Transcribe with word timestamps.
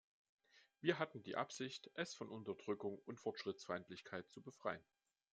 Wir 0.79 0.97
hatten 0.97 1.21
die 1.21 1.35
Absicht, 1.35 1.91
es 1.93 2.15
von 2.15 2.27
Unterdrückung 2.27 2.97
und 3.05 3.19
Fortschrittsfeindlichkeit 3.19 4.27
zu 4.31 4.41
befreien. 4.41 4.83